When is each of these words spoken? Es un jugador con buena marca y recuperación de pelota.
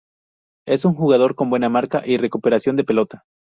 Es 0.65 0.83
un 0.83 0.95
jugador 0.95 1.35
con 1.35 1.51
buena 1.51 1.69
marca 1.69 2.01
y 2.03 2.17
recuperación 2.17 2.75
de 2.75 2.83
pelota. 2.83 3.23